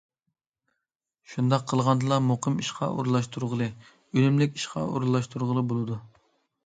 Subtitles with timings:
[1.33, 3.69] شۇنداق قىلغاندىلا مۇقىم ئىشقا ئورۇنلاشتۇرغىلى،
[4.17, 6.01] ئۈنۈملۈك ئىشقا ئورۇنلاشتۇرغىلى بولىدۇ.